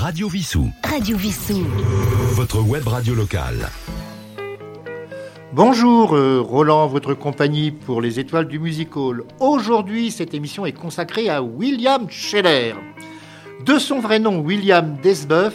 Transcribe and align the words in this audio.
Radio 0.00 0.30
Vissou. 0.30 0.70
Radio 0.82 1.14
Vissou. 1.18 1.62
Votre 2.32 2.62
web 2.62 2.88
radio 2.88 3.14
locale. 3.14 3.68
Bonjour 5.52 6.16
euh, 6.16 6.40
Roland, 6.40 6.86
votre 6.86 7.12
compagnie 7.12 7.70
pour 7.70 8.00
les 8.00 8.18
étoiles 8.18 8.48
du 8.48 8.58
Music 8.58 8.96
Hall. 8.96 9.24
Aujourd'hui, 9.40 10.10
cette 10.10 10.32
émission 10.32 10.64
est 10.64 10.72
consacrée 10.72 11.28
à 11.28 11.42
William 11.42 12.08
Scheller. 12.08 12.76
De 13.66 13.78
son 13.78 14.00
vrai 14.00 14.18
nom, 14.18 14.38
William 14.38 14.96
Desbeuf, 15.02 15.54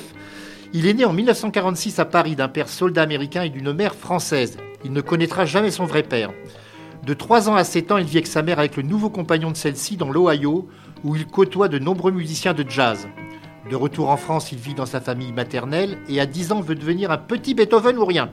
il 0.73 0.85
est 0.85 0.93
né 0.93 1.05
en 1.05 1.13
1946 1.13 1.97
à 1.97 2.05
Paris 2.05 2.35
d'un 2.35 2.47
père 2.47 2.69
soldat 2.69 3.01
américain 3.01 3.41
et 3.41 3.49
d'une 3.49 3.73
mère 3.73 3.95
française. 3.95 4.57
Il 4.83 4.93
ne 4.93 5.01
connaîtra 5.01 5.45
jamais 5.45 5.71
son 5.71 5.85
vrai 5.85 6.03
père. 6.03 6.29
De 7.03 7.15
3 7.15 7.49
ans 7.49 7.55
à 7.55 7.63
7 7.63 7.93
ans, 7.93 7.97
il 7.97 8.05
vit 8.05 8.17
avec 8.17 8.27
sa 8.27 8.43
mère 8.43 8.59
avec 8.59 8.77
le 8.77 8.83
nouveau 8.83 9.09
compagnon 9.09 9.49
de 9.49 9.57
celle-ci 9.57 9.97
dans 9.97 10.11
l'Ohio, 10.11 10.69
où 11.03 11.15
il 11.15 11.25
côtoie 11.25 11.67
de 11.67 11.79
nombreux 11.79 12.11
musiciens 12.11 12.53
de 12.53 12.63
jazz. 12.69 13.07
De 13.69 13.75
retour 13.75 14.09
en 14.09 14.17
France, 14.17 14.51
il 14.51 14.59
vit 14.59 14.75
dans 14.75 14.85
sa 14.85 15.01
famille 15.01 15.31
maternelle 15.31 15.97
et 16.07 16.19
à 16.19 16.27
10 16.27 16.51
ans 16.51 16.61
veut 16.61 16.75
devenir 16.75 17.09
un 17.09 17.17
petit 17.17 17.55
Beethoven 17.55 17.97
ou 17.97 18.05
rien. 18.05 18.29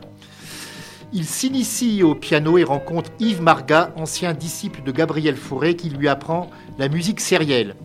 Il 1.15 1.25
s'initie 1.25 2.03
au 2.03 2.15
piano 2.15 2.59
et 2.59 2.65
rencontre 2.65 3.11
Yves 3.19 3.41
Marga, 3.41 3.93
ancien 3.97 4.35
disciple 4.35 4.83
de 4.83 4.93
Gabriel 4.93 5.37
Fauré, 5.37 5.75
qui 5.75 5.89
lui 5.89 6.09
apprend 6.09 6.51
la 6.79 6.89
musique 6.89 7.21
sérielle. 7.21 7.77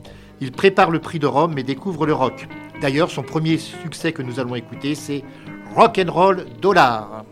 Il 0.41 0.51
prépare 0.51 0.91
le 0.91 0.99
prix 0.99 1.19
de 1.19 1.27
Rome 1.27 1.53
mais 1.55 1.63
découvre 1.63 2.05
le 2.05 2.13
rock. 2.13 2.47
D'ailleurs, 2.81 3.11
son 3.11 3.23
premier 3.23 3.57
succès 3.57 4.11
que 4.11 4.21
nous 4.21 4.39
allons 4.39 4.55
écouter, 4.55 4.93
c'est 4.93 5.23
Rock 5.73 5.99
and 6.05 6.11
Roll 6.11 6.45
Dollar. 6.61 7.23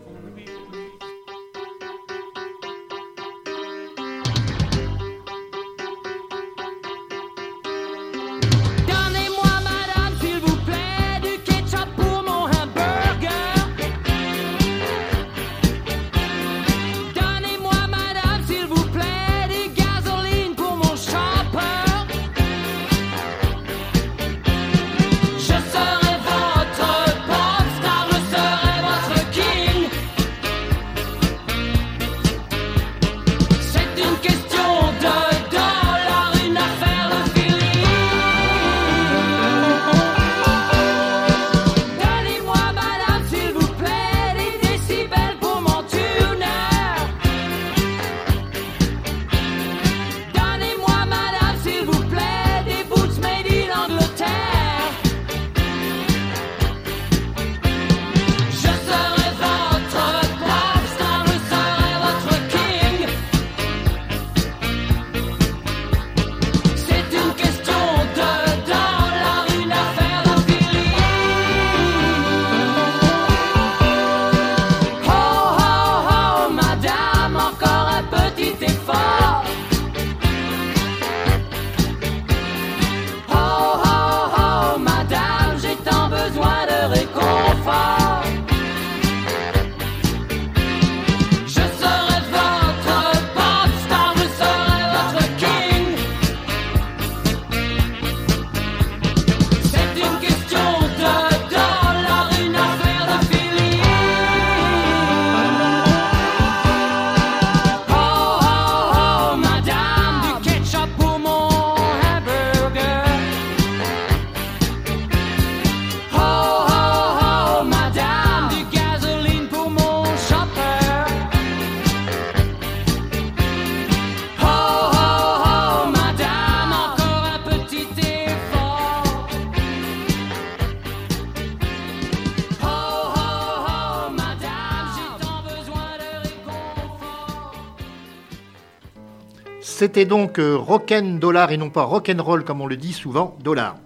C'était 139.78 140.06
donc 140.06 140.38
euh, 140.38 140.56
Rock'n 140.56 141.18
Dollar 141.20 141.52
et 141.52 141.58
non 141.58 141.68
pas 141.68 141.82
Rock'n'Roll 141.82 142.44
comme 142.44 142.62
on 142.62 142.66
le 142.66 142.78
dit 142.78 142.94
souvent, 142.94 143.36
Dollar. 143.44 143.76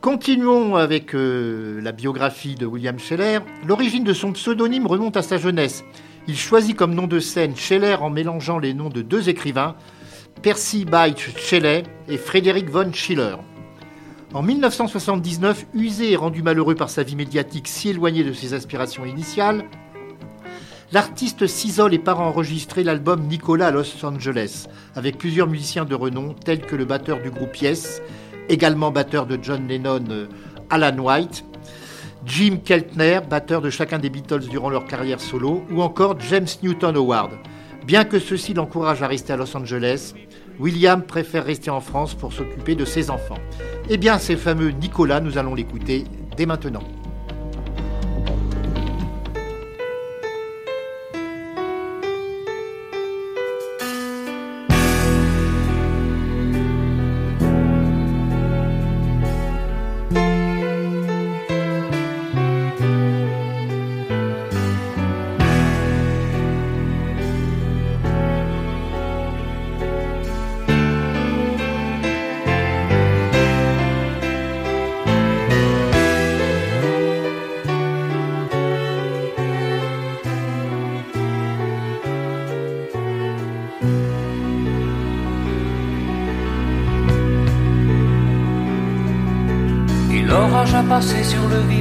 Continuons 0.00 0.76
avec 0.76 1.16
euh, 1.16 1.80
la 1.82 1.90
biographie 1.90 2.54
de 2.54 2.64
William 2.64 2.96
Scheller. 3.00 3.40
L'origine 3.66 4.04
de 4.04 4.12
son 4.12 4.30
pseudonyme 4.34 4.86
remonte 4.86 5.16
à 5.16 5.22
sa 5.22 5.38
jeunesse. 5.38 5.82
Il 6.28 6.38
choisit 6.38 6.76
comme 6.76 6.94
nom 6.94 7.08
de 7.08 7.18
scène 7.18 7.56
Scheller 7.56 7.96
en 8.02 8.08
mélangeant 8.08 8.60
les 8.60 8.72
noms 8.72 8.88
de 8.88 9.02
deux 9.02 9.30
écrivains, 9.30 9.74
Percy 10.42 10.84
Bysshe 10.84 11.36
Shelley 11.36 11.82
et 12.06 12.18
Frédéric 12.18 12.70
von 12.70 12.92
Schiller. 12.92 13.34
En 14.34 14.42
1979, 14.42 15.66
usé 15.74 16.12
et 16.12 16.16
rendu 16.16 16.44
malheureux 16.44 16.76
par 16.76 16.88
sa 16.88 17.02
vie 17.02 17.16
médiatique 17.16 17.66
si 17.66 17.88
éloignée 17.88 18.22
de 18.22 18.32
ses 18.32 18.54
aspirations 18.54 19.04
initiales, 19.04 19.64
L'artiste 20.92 21.46
s'isole 21.46 21.94
et 21.94 21.98
part 21.98 22.20
enregistrer 22.20 22.84
l'album 22.84 23.22
Nicolas 23.22 23.68
à 23.68 23.70
Los 23.70 24.04
Angeles, 24.04 24.66
avec 24.94 25.16
plusieurs 25.16 25.46
musiciens 25.46 25.86
de 25.86 25.94
renom, 25.94 26.34
tels 26.34 26.60
que 26.60 26.76
le 26.76 26.84
batteur 26.84 27.22
du 27.22 27.30
groupe 27.30 27.56
Yes, 27.56 28.02
également 28.50 28.90
batteur 28.90 29.24
de 29.24 29.38
John 29.40 29.66
Lennon, 29.66 30.04
euh, 30.10 30.26
Alan 30.68 30.98
White, 30.98 31.46
Jim 32.26 32.58
Keltner, 32.62 33.20
batteur 33.28 33.62
de 33.62 33.70
chacun 33.70 33.98
des 33.98 34.10
Beatles 34.10 34.48
durant 34.50 34.68
leur 34.68 34.84
carrière 34.84 35.20
solo, 35.20 35.64
ou 35.70 35.80
encore 35.80 36.20
James 36.28 36.46
Newton 36.62 36.94
Howard. 36.94 37.30
Bien 37.86 38.04
que 38.04 38.18
ceci 38.18 38.52
l'encourage 38.52 39.02
à 39.02 39.06
rester 39.06 39.32
à 39.32 39.38
Los 39.38 39.56
Angeles, 39.56 40.12
William 40.60 41.02
préfère 41.02 41.46
rester 41.46 41.70
en 41.70 41.80
France 41.80 42.14
pour 42.14 42.34
s'occuper 42.34 42.74
de 42.74 42.84
ses 42.84 43.08
enfants. 43.10 43.38
Eh 43.88 43.96
bien, 43.96 44.18
ces 44.18 44.36
fameux 44.36 44.72
Nicolas, 44.72 45.20
nous 45.20 45.38
allons 45.38 45.54
l'écouter 45.54 46.04
dès 46.36 46.44
maintenant. 46.44 46.82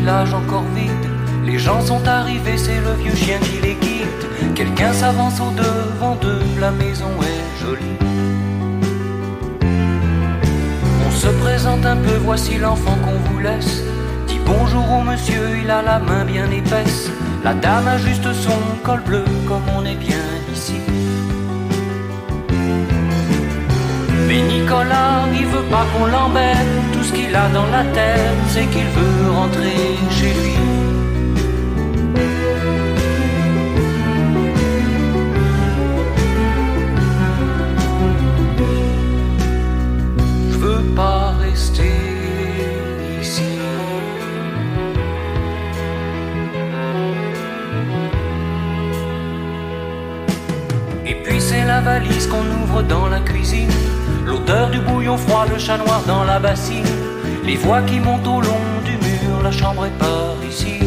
Village 0.02 0.34
encore 0.34 0.66
vide. 0.76 1.06
Les 1.46 1.60
gens 1.60 1.82
sont 1.82 2.04
arrivés, 2.08 2.58
c'est 2.58 2.82
le 2.82 2.94
vieux 3.04 3.16
chien 3.16 3.38
qui 3.40 3.62
les 3.62 3.76
guide. 3.76 4.24
Quelqu'un 4.56 4.94
s'avance 4.94 5.40
au 5.40 5.52
devant 5.52 6.16
d'eux, 6.16 6.42
la 6.60 6.72
maison 6.72 7.12
est 7.22 7.62
jolie. 7.62 7.98
On 11.08 11.12
se 11.12 11.28
présente 11.44 11.86
un 11.86 11.98
peu, 11.98 12.18
voici 12.24 12.58
l'enfant 12.58 12.98
qu'on 13.04 13.20
vous 13.30 13.40
laisse. 13.40 13.84
Dis 14.28 14.40
bonjour 14.44 14.86
a 15.70 15.82
la 15.84 16.00
main 16.00 16.26
bien 16.26 16.50
épaisse. 16.50 17.12
La 17.44 17.54
dame 17.54 17.88
a 17.88 17.98
juste 18.00 18.34
son 18.34 18.60
col 18.84 19.02
bleu, 19.02 19.26
comme 19.48 19.68
on 19.78 19.86
est 19.86 19.96
bien 19.96 20.26
Mais 24.32 24.44
Nicolas, 24.44 25.26
il 25.34 25.46
veut 25.46 25.68
pas 25.70 25.86
qu'on 25.92 26.06
l'embête. 26.06 26.56
Tout 26.94 27.04
ce 27.04 27.12
qu'il 27.12 27.36
a 27.36 27.50
dans 27.50 27.66
la 27.66 27.84
tête, 27.84 28.40
c'est 28.48 28.66
qu'il 28.68 28.88
veut 28.98 29.30
rentrer 29.30 29.98
chez 30.10 30.34
lui. 30.40 30.56
Je 40.50 40.58
veux 40.64 40.84
pas 40.96 41.34
rester 41.42 41.92
ici. 43.22 43.52
Et 51.06 51.16
puis 51.16 51.42
c'est 51.42 51.66
la 51.66 51.82
valise 51.82 52.28
qu'on 52.28 52.46
ouvre 52.64 52.82
dans 52.84 53.08
la 53.08 53.20
cuisine. 53.20 53.68
L'odeur 54.32 54.70
du 54.70 54.80
bouillon 54.80 55.18
froid, 55.18 55.46
le 55.52 55.60
chat 55.60 55.78
noir 55.78 56.02
dans 56.08 56.24
la 56.24 56.40
bassine. 56.40 56.86
Les 57.44 57.58
voix 57.58 57.82
qui 57.82 58.00
montent 58.00 58.26
au 58.26 58.40
long 58.40 58.64
du 58.86 58.94
mur, 58.94 59.44
la 59.44 59.52
chambre 59.52 59.86
est 59.86 59.98
par 60.00 60.36
ici. 60.50 60.80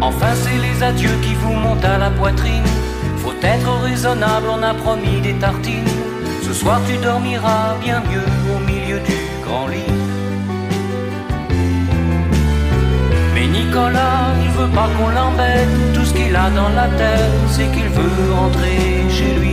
Enfin 0.00 0.32
c'est 0.42 0.58
les 0.66 0.80
adieux 0.80 1.16
qui 1.22 1.34
vous 1.34 1.54
montent 1.54 1.84
à 1.84 1.98
la 1.98 2.10
poitrine. 2.10 2.68
Faut 3.16 3.34
être 3.42 3.72
raisonnable, 3.82 4.46
on 4.48 4.62
a 4.62 4.74
promis 4.74 5.20
des 5.20 5.34
tartines. 5.34 5.92
Ce 6.46 6.52
soir 6.52 6.80
tu 6.86 6.98
dormiras 6.98 7.74
bien 7.82 8.00
mieux 8.10 8.28
au 8.54 8.60
milieu 8.60 9.00
du 9.00 9.18
grand 9.44 9.66
lit. 9.66 9.92
Mais 13.34 13.48
Nicolas, 13.48 14.28
il 14.44 14.50
veut 14.50 14.72
pas 14.72 14.88
qu'on 14.96 15.08
l'embête. 15.08 15.68
Tout 15.94 16.04
ce 16.04 16.14
qu'il 16.14 16.36
a 16.36 16.48
dans 16.50 16.68
la 16.68 16.86
tête, 17.00 17.32
c'est 17.48 17.68
qu'il 17.72 17.88
veut 17.88 18.32
rentrer 18.32 19.10
chez 19.10 19.34
lui. 19.40 19.43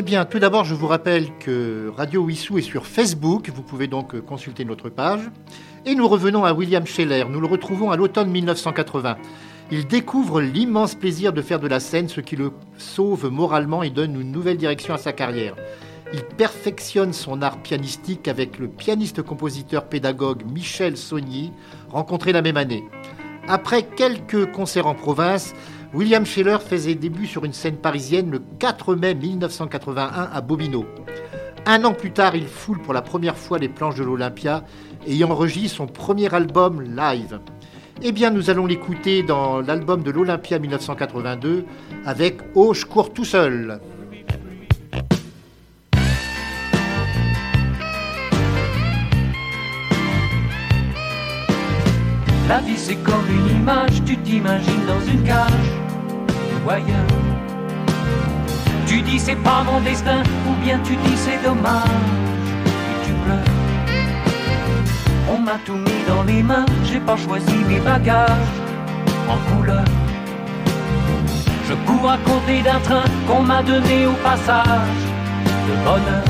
Eh 0.00 0.02
bien, 0.02 0.24
tout 0.24 0.38
d'abord, 0.38 0.62
je 0.62 0.76
vous 0.76 0.86
rappelle 0.86 1.26
que 1.40 1.90
Radio 1.96 2.22
Wissou 2.22 2.56
est 2.56 2.62
sur 2.62 2.86
Facebook. 2.86 3.50
Vous 3.52 3.62
pouvez 3.62 3.88
donc 3.88 4.14
euh, 4.14 4.20
consulter 4.20 4.64
notre 4.64 4.90
page. 4.90 5.22
Et 5.86 5.96
nous 5.96 6.06
revenons 6.06 6.44
à 6.44 6.52
William 6.52 6.86
Scheller. 6.86 7.24
Nous 7.28 7.40
le 7.40 7.48
retrouvons 7.48 7.90
à 7.90 7.96
l'automne 7.96 8.30
1980. 8.30 9.16
Il 9.72 9.88
découvre 9.88 10.40
l'immense 10.40 10.94
plaisir 10.94 11.32
de 11.32 11.42
faire 11.42 11.58
de 11.58 11.66
la 11.66 11.80
scène, 11.80 12.08
ce 12.08 12.20
qui 12.20 12.36
le 12.36 12.52
sauve 12.76 13.28
moralement 13.28 13.82
et 13.82 13.90
donne 13.90 14.20
une 14.20 14.30
nouvelle 14.30 14.56
direction 14.56 14.94
à 14.94 14.98
sa 14.98 15.12
carrière. 15.12 15.56
Il 16.12 16.22
perfectionne 16.22 17.12
son 17.12 17.42
art 17.42 17.60
pianistique 17.60 18.28
avec 18.28 18.60
le 18.60 18.68
pianiste-compositeur-pédagogue 18.68 20.44
Michel 20.48 20.96
Saugny, 20.96 21.52
rencontré 21.90 22.30
la 22.30 22.42
même 22.42 22.56
année. 22.56 22.84
Après 23.48 23.82
quelques 23.82 24.52
concerts 24.52 24.86
en 24.86 24.94
province, 24.94 25.54
William 25.94 26.26
Scheller 26.26 26.58
fait 26.60 26.80
ses 26.80 26.94
débuts 26.94 27.26
sur 27.26 27.46
une 27.46 27.54
scène 27.54 27.76
parisienne 27.76 28.30
le 28.30 28.42
4 28.58 28.94
mai 28.94 29.14
1981 29.14 30.28
à 30.32 30.40
Bobino. 30.42 30.84
Un 31.64 31.82
an 31.84 31.94
plus 31.94 32.12
tard, 32.12 32.36
il 32.36 32.46
foule 32.46 32.80
pour 32.82 32.92
la 32.92 33.00
première 33.00 33.38
fois 33.38 33.58
les 33.58 33.70
planches 33.70 33.96
de 33.96 34.04
l'Olympia 34.04 34.64
et 35.06 35.14
y 35.14 35.24
enregistre 35.24 35.78
son 35.78 35.86
premier 35.86 36.32
album 36.34 36.82
live. 36.82 37.40
Eh 38.02 38.12
bien, 38.12 38.30
nous 38.30 38.50
allons 38.50 38.66
l'écouter 38.66 39.22
dans 39.22 39.62
l'album 39.62 40.02
de 40.02 40.10
l'Olympia 40.10 40.58
1982 40.58 41.64
avec 42.04 42.40
Oh, 42.54 42.74
je 42.74 42.84
cours 42.84 43.12
tout 43.14 43.24
seul. 43.24 43.80
La 52.48 52.60
vie 52.60 52.78
c'est 52.78 52.96
comme 52.96 53.28
une 53.28 53.60
image, 53.60 54.02
tu 54.06 54.16
t'imagines 54.16 54.86
dans 54.86 55.00
une 55.12 55.22
cage 55.22 55.70
ou. 56.64 57.06
Tu 58.86 59.02
dis 59.02 59.18
c'est 59.18 59.36
pas 59.36 59.62
mon 59.64 59.80
destin, 59.82 60.22
ou 60.48 60.54
bien 60.64 60.78
tu 60.82 60.96
dis 60.96 61.16
c'est 61.16 61.42
dommage, 61.44 61.82
et 62.66 63.06
tu 63.06 63.12
pleures. 63.24 63.54
On 65.30 65.38
m'a 65.40 65.58
tout 65.66 65.76
mis 65.76 66.02
dans 66.08 66.22
les 66.22 66.42
mains, 66.42 66.64
j'ai 66.84 67.00
pas 67.00 67.18
choisi 67.18 67.54
mes 67.68 67.80
bagages 67.80 68.54
en 69.28 69.36
couleur. 69.50 69.84
Je 71.68 71.74
cours 71.86 72.10
à 72.10 72.16
côté 72.24 72.62
d'un 72.62 72.80
train 72.80 73.04
qu'on 73.26 73.42
m'a 73.42 73.62
donné 73.62 74.06
au 74.06 74.14
passage 74.24 75.02
de 75.68 75.74
bonheur. 75.84 76.24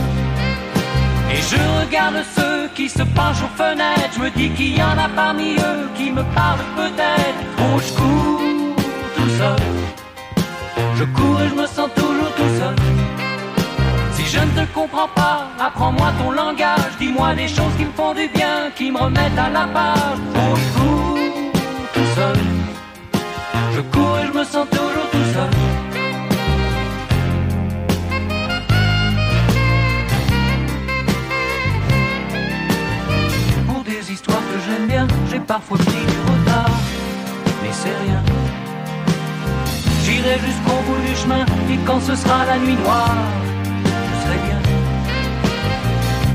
Et 1.31 1.37
je 1.37 1.61
regarde 1.81 2.25
ceux 2.35 2.57
qui 2.78 2.88
se 2.88 3.02
penchent 3.02 3.42
aux 3.42 3.56
fenêtres. 3.62 4.12
Je 4.14 4.20
me 4.20 4.30
dis 4.30 4.50
qu'il 4.50 4.78
y 4.78 4.82
en 4.82 4.96
a 5.06 5.08
parmi 5.22 5.56
eux 5.56 5.84
qui 5.96 6.12
me 6.12 6.22
parlent 6.38 6.69
peut-être. 6.76 7.40
Oh, 7.58 7.76
je 7.84 7.92
cours 7.98 8.76
tout 9.16 9.30
seul. 9.40 9.62
Je 10.98 11.04
cours 11.16 11.40
et 11.42 11.48
je 11.48 11.56
me 11.60 11.66
sens 11.66 11.90
toujours 11.96 12.32
tout 12.38 12.52
seul. 12.60 12.76
Si 14.14 14.25
je 14.32 14.40
ne 14.46 14.52
te 14.58 14.64
comprends 14.72 15.10
pas, 15.22 15.38
apprends-moi 15.58 16.08
ton 16.20 16.30
langage. 16.30 16.92
Dis-moi 17.00 17.34
des 17.34 17.48
choses 17.48 17.75
qui 17.78 17.84
me 17.84 17.94
font 18.00 18.14
du 18.14 18.28
bien, 18.28 18.56
qui 18.76 18.92
me 18.92 18.98
remettent 18.98 19.42
à 19.46 19.50
la 19.58 19.66
page. 19.76 20.20
Oh, 20.36 20.54
je 20.62 20.69
cours 20.78 21.19
tout 21.94 22.10
seul. 22.19 22.38
Je 23.74 23.81
cours 23.92 24.19
et 24.20 24.26
je 24.28 24.38
me 24.38 24.44
sens 24.44 24.66
toujours 24.70 25.08
tout 25.10 25.26
seul. 25.34 25.57
J'ai 35.38 35.44
parfois 35.44 35.78
pris 35.78 36.04
du 36.12 36.20
retard, 36.30 36.70
mais 37.62 37.72
c'est 37.72 37.96
rien. 38.04 38.22
J'irai 40.04 40.36
jusqu'au 40.46 40.78
bout 40.86 41.00
du 41.06 41.14
chemin, 41.16 41.44
et 41.70 41.78
quand 41.86 42.00
ce 42.00 42.14
sera 42.14 42.44
la 42.46 42.58
nuit 42.58 42.76
noire, 42.76 43.16
je 43.84 44.14
serai 44.22 44.38
bien. 44.46 44.60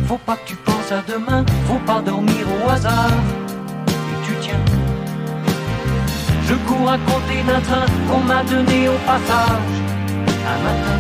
Faut 0.08 0.20
pas 0.26 0.38
que 0.38 0.48
tu 0.48 0.56
penses 0.56 0.92
à 0.92 1.02
demain, 1.12 1.46
faut 1.68 1.84
pas 1.86 2.02
dormir 2.02 2.46
au 2.56 2.70
hasard, 2.70 3.18
et 3.88 4.26
tu 4.26 4.34
tiens. 4.42 4.66
Je 6.48 6.56
cours 6.68 6.90
à 6.90 6.98
côté 6.98 7.36
d'un 7.48 7.62
train 7.62 7.86
qu'on 8.08 8.20
m'a 8.20 8.44
donné 8.44 8.90
au 8.90 9.00
passage, 9.06 9.74
un 10.54 10.60
matin. 10.66 11.00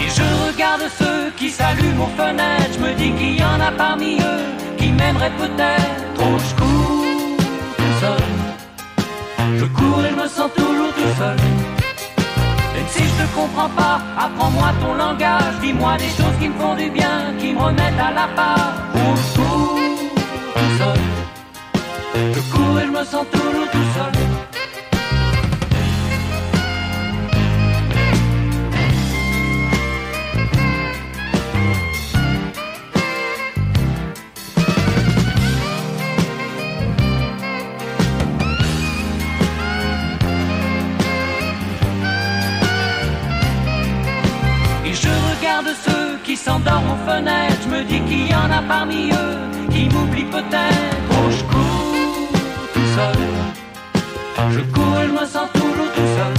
Et 0.00 0.08
je 0.08 0.26
regarde 0.46 0.84
ceux 0.98 1.30
qui 1.36 1.50
s'allument 1.50 2.04
aux 2.04 2.16
fenêtres. 2.16 2.74
Je 2.74 2.78
me 2.78 2.92
dis 2.94 3.12
qu'il 3.12 3.40
y 3.40 3.44
en 3.44 3.60
a 3.60 3.72
parmi 3.72 4.18
eux 4.20 4.44
qui 4.78 4.92
m'aimeraient 4.92 5.36
peut-être. 5.38 6.05
Oh, 6.18 6.38
je 6.48 6.54
cours 6.54 7.36
tout 7.76 7.94
seul. 8.00 8.24
Je 9.58 9.64
cours 9.66 10.04
et 10.04 10.10
je 10.10 10.14
me 10.14 10.28
sens 10.28 10.50
toujours 10.56 10.92
tout 10.94 11.14
seul. 11.18 11.36
Même 12.74 12.88
si 12.88 13.02
je 13.02 13.22
te 13.22 13.34
comprends 13.34 13.68
pas, 13.70 14.00
apprends-moi 14.18 14.68
ton 14.80 14.94
langage. 14.94 15.54
Dis-moi 15.62 15.96
des 15.98 16.08
choses 16.08 16.36
qui 16.40 16.48
me 16.48 16.58
font 16.58 16.74
du 16.74 16.90
bien, 16.90 17.34
qui 17.38 17.52
me 17.52 17.60
remettent 17.60 18.00
à 18.00 18.12
la 18.12 18.28
page. 18.36 18.74
Oh, 18.94 19.14
je 19.16 19.40
cours 19.40 19.78
tout 20.54 20.72
seul. 20.78 21.00
Je 22.34 22.40
cours 22.52 22.80
et 22.80 22.86
je 22.86 22.90
me 22.90 23.04
sens 23.04 23.26
toujours 23.32 23.70
tout 23.70 23.88
seul. 23.94 24.55
Qui 46.36 46.44
s'endorment 46.44 46.92
aux 46.92 47.10
fenêtres. 47.10 47.62
Je 47.62 47.68
me 47.68 47.82
dis 47.84 48.00
qu'il 48.00 48.30
y 48.30 48.34
en 48.34 48.50
a 48.50 48.62
parmi 48.68 49.10
eux 49.10 49.68
qui 49.70 49.88
m'oublient 49.88 50.24
peut-être. 50.24 51.08
Oh, 51.10 51.30
je 51.30 51.42
cours 51.44 52.30
tout 52.74 52.88
seul. 52.96 53.16
Je 54.52 54.60
cours 54.60 55.00
et 55.00 55.06
je 55.06 55.12
me 55.12 55.26
sens 55.26 55.48
toujours 55.52 55.92
tout 55.94 56.08
seul. 56.16 56.35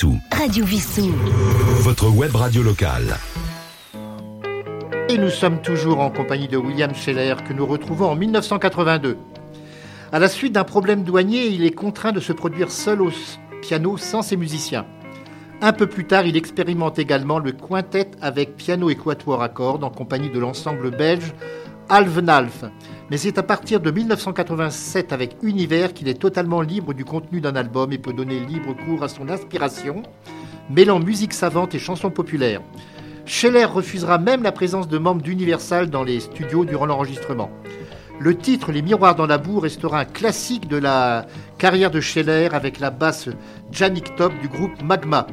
Vissou. 0.00 0.18
Radio 0.32 0.64
Vissou. 0.64 1.12
Votre 1.80 2.08
web 2.08 2.34
radio 2.34 2.62
locale. 2.62 3.18
Et 5.10 5.18
nous 5.18 5.28
sommes 5.28 5.60
toujours 5.60 6.00
en 6.00 6.10
compagnie 6.10 6.48
de 6.48 6.56
William 6.56 6.94
Scheller 6.94 7.34
que 7.46 7.52
nous 7.52 7.66
retrouvons 7.66 8.06
en 8.06 8.16
1982. 8.16 9.18
À 10.10 10.18
la 10.18 10.28
suite 10.28 10.54
d'un 10.54 10.64
problème 10.64 11.02
douanier, 11.02 11.48
il 11.48 11.66
est 11.66 11.72
contraint 11.72 12.12
de 12.12 12.20
se 12.20 12.32
produire 12.32 12.70
seul 12.70 13.02
au 13.02 13.10
piano 13.60 13.98
sans 13.98 14.22
ses 14.22 14.38
musiciens. 14.38 14.86
Un 15.60 15.74
peu 15.74 15.86
plus 15.86 16.06
tard, 16.06 16.24
il 16.24 16.34
expérimente 16.34 16.98
également 16.98 17.38
le 17.38 17.52
quintet 17.52 18.10
avec 18.22 18.56
piano 18.56 18.88
et 18.88 18.96
quatuor 18.96 19.42
à 19.42 19.50
cordes 19.50 19.84
en 19.84 19.90
compagnie 19.90 20.30
de 20.30 20.38
l'ensemble 20.38 20.90
belge 20.90 21.34
Alvenalf. 21.90 22.64
Mais 23.10 23.16
c'est 23.16 23.36
à 23.36 23.42
partir 23.42 23.80
de 23.80 23.90
1987 23.90 25.12
avec 25.12 25.36
Univers 25.42 25.92
qu'il 25.92 26.06
est 26.06 26.14
totalement 26.14 26.60
libre 26.60 26.94
du 26.94 27.04
contenu 27.04 27.40
d'un 27.40 27.56
album 27.56 27.92
et 27.92 27.98
peut 27.98 28.12
donner 28.12 28.38
libre 28.38 28.76
cours 28.84 29.02
à 29.02 29.08
son 29.08 29.28
inspiration, 29.28 30.04
mêlant 30.70 31.00
musique 31.00 31.32
savante 31.32 31.74
et 31.74 31.80
chansons 31.80 32.10
populaires. 32.10 32.62
Scheller 33.26 33.64
refusera 33.64 34.18
même 34.18 34.44
la 34.44 34.52
présence 34.52 34.86
de 34.86 34.98
membres 34.98 35.22
d'Universal 35.22 35.90
dans 35.90 36.04
les 36.04 36.20
studios 36.20 36.64
durant 36.64 36.86
l'enregistrement. 36.86 37.50
Le 38.20 38.36
titre 38.36 38.70
Les 38.70 38.82
miroirs 38.82 39.16
dans 39.16 39.26
la 39.26 39.38
boue 39.38 39.58
restera 39.58 39.98
un 39.98 40.04
classique 40.04 40.68
de 40.68 40.76
la 40.76 41.26
carrière 41.58 41.90
de 41.90 42.00
Scheller 42.00 42.50
avec 42.52 42.78
la 42.78 42.90
basse 42.90 43.28
Janik 43.72 44.14
Top 44.14 44.32
du 44.40 44.46
groupe 44.46 44.80
Magma. 44.84 45.26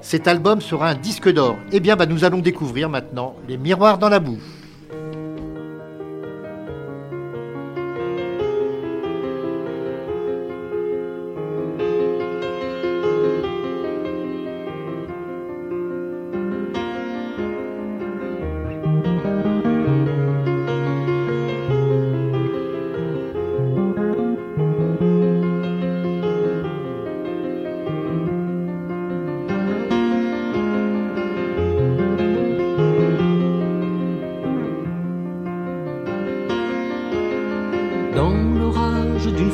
Cet 0.00 0.26
album 0.26 0.62
sera 0.62 0.88
un 0.88 0.94
disque 0.94 1.30
d'or. 1.30 1.58
Eh 1.72 1.80
bien, 1.80 1.96
bah, 1.96 2.06
nous 2.06 2.24
allons 2.24 2.38
découvrir 2.38 2.88
maintenant 2.88 3.36
Les 3.46 3.58
miroirs 3.58 3.98
dans 3.98 4.08
la 4.08 4.20
boue. 4.20 4.38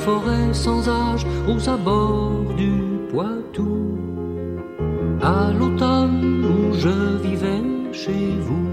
Forêt 0.05 0.53
sans 0.53 0.87
âge, 0.89 1.25
aux 1.49 1.69
abords 1.69 2.53
du 2.63 2.73
Poitou, 3.11 3.99
à 5.23 5.51
l'automne 5.59 6.45
où 6.53 6.75
je 6.75 6.95
vivais 7.27 7.65
chez 7.93 8.27
vous, 8.47 8.69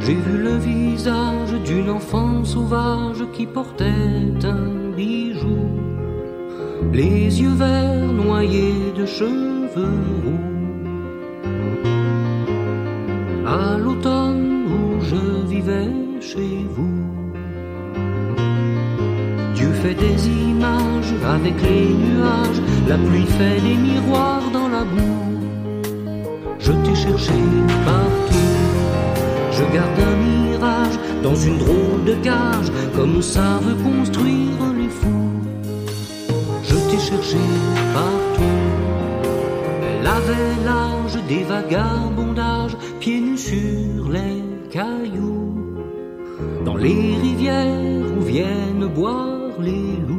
j'ai 0.00 0.14
vu 0.26 0.36
le 0.48 0.56
visage 0.58 1.54
d'une 1.64 1.90
enfant 1.90 2.44
sauvage 2.44 3.22
qui 3.34 3.46
portait 3.46 4.44
un 4.44 4.68
bijou, 4.96 5.64
les 6.92 7.40
yeux 7.42 7.56
verts 7.64 8.12
noyés 8.24 8.92
de 8.96 9.04
cheveux 9.04 10.04
roux. 10.24 10.37
Les 21.56 21.94
nuages, 21.94 22.60
la 22.88 22.96
pluie 22.96 23.26
fait 23.26 23.60
des 23.60 23.74
miroirs 23.74 24.50
dans 24.52 24.68
la 24.68 24.84
boue. 24.84 25.38
Je 26.58 26.72
t'ai 26.72 26.94
cherché 26.94 27.32
partout, 27.84 28.54
je 29.52 29.62
garde 29.74 30.00
un 30.10 30.16
mirage 30.26 30.98
dans 31.22 31.34
une 31.34 31.58
drôle 31.58 32.04
de 32.04 32.14
cage, 32.22 32.70
comme 32.94 33.22
savent 33.22 33.76
construire 33.82 34.60
les 34.76 34.88
fous. 34.88 35.40
Je 36.64 36.76
t'ai 36.88 36.98
cherché 36.98 37.38
partout, 37.94 38.58
elle 40.00 40.06
avait 40.06 40.54
l'âge 40.64 41.18
des 41.28 41.44
vagabondages, 41.44 42.76
pieds 43.00 43.20
nus 43.20 43.38
sur 43.38 44.10
les 44.10 44.42
cailloux 44.70 45.54
dans 46.64 46.76
les 46.76 47.16
rivières 47.22 48.04
où 48.18 48.22
viennent 48.22 48.86
boire 48.94 49.52
les 49.60 49.96
loups. 50.06 50.17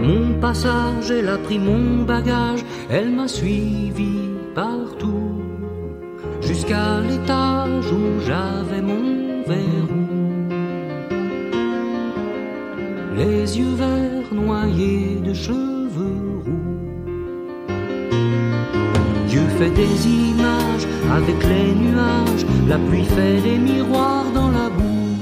Mon 0.00 0.40
passage, 0.40 1.10
elle 1.10 1.28
a 1.28 1.38
pris 1.38 1.58
mon 1.58 2.04
bagage, 2.04 2.64
elle 2.90 3.10
m'a 3.10 3.28
suivi 3.28 4.14
partout, 4.54 5.42
jusqu'à 6.40 7.00
l'étage 7.08 7.86
où 7.92 8.20
j'avais 8.26 8.82
mon 8.82 9.42
verrou. 9.46 10.06
Les 13.16 13.58
yeux 13.58 13.74
verts 13.76 14.32
noyés 14.32 15.20
de 15.22 15.34
cheveux 15.34 16.40
roux. 16.44 16.70
Dieu 19.28 19.42
fait 19.58 19.74
des 19.82 20.08
images 20.08 20.86
avec 21.12 21.38
les 21.52 21.72
nuages, 21.84 22.44
la 22.68 22.78
pluie 22.78 23.04
fait 23.04 23.40
des 23.42 23.58
miroirs 23.58 24.30
dans 24.34 24.50
la 24.50 24.68
boue. 24.70 25.16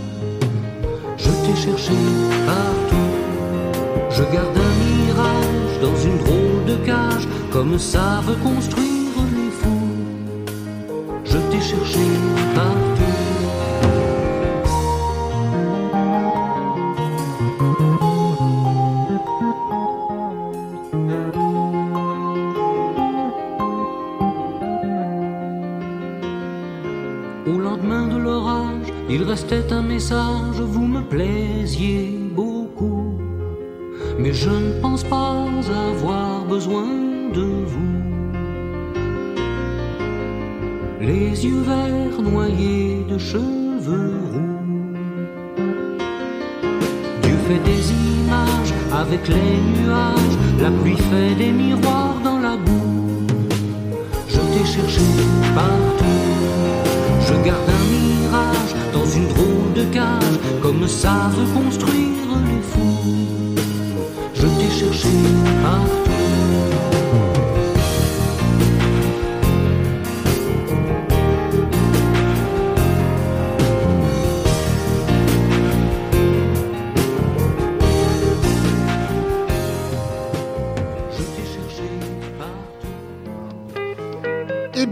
Je 1.16 1.30
t'ai 1.42 1.56
cherché 1.64 1.98
partout, 2.46 3.07
je 4.18 4.24
garde 4.34 4.58
un 4.68 4.74
mirage 4.84 5.74
dans 5.80 5.96
une 5.96 6.18
drôle 6.18 6.64
de 6.66 6.76
cage, 6.84 7.28
comme 7.52 7.78
savent 7.78 8.36
construire 8.42 9.16
les 9.36 9.50
fous. 9.60 9.94
Je 11.24 11.38
t'ai 11.50 11.60
cherché 11.60 12.04
partout. 12.54 13.04
Au 27.46 27.58
lendemain 27.58 28.08
de 28.08 28.16
l'orage, 28.16 28.88
il 29.08 29.22
restait 29.22 29.72
un 29.72 29.82
message, 29.82 30.60
vous 30.60 30.86
me 30.86 31.02
plaisiez. 31.02 32.17
Mais 34.18 34.32
je 34.32 34.50
ne 34.50 34.80
pense 34.80 35.04
pas 35.04 35.46
avoir 35.70 36.44
besoin 36.44 36.86
de 37.32 37.46
vous. 37.70 37.94
Les 41.00 41.46
yeux 41.46 41.62
verts 41.62 42.20
noyés 42.20 43.06
de 43.08 43.16
cheveux 43.16 44.14
roux. 44.32 44.94
Dieu 47.22 47.36
fait 47.46 47.62
des 47.70 47.92
images 47.92 48.74
avec 48.92 49.28
les 49.28 49.58
nuages, 49.76 50.36
la 50.60 50.70
pluie 50.70 50.96
fait 51.10 51.34
des 51.36 51.52
miroirs 51.52 52.20
dans 52.24 52.40
la 52.40 52.56
boue. 52.56 53.26
Je 54.28 54.40
t'ai 54.40 54.64
cherché 54.64 55.00
partout. 55.54 56.26
Je 57.20 57.34
garde 57.46 57.70
un 57.78 57.84
mirage 57.94 58.74
dans 58.92 59.06
une 59.06 59.28
drôle 59.28 59.72
de 59.76 59.84
cage, 59.94 60.38
comme 60.60 60.88
savent 60.88 61.46
construire 61.54 62.30
les 62.48 62.62
fous. 62.62 63.47